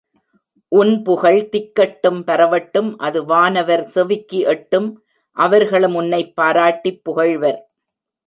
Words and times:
உன் 0.71 1.01
புகழ் 1.03 1.49
திக்கெட்டும் 1.51 2.21
பரவட்டும் 2.23 2.95
அது 2.97 3.25
வானவர் 3.25 3.83
செவிக்கு 3.83 4.39
எட்டும் 4.45 4.89
அவர்களும் 5.37 5.95
உன்னைப் 5.95 6.35
பாராட்டிப் 6.35 7.03
புகழ்வர். 7.03 7.61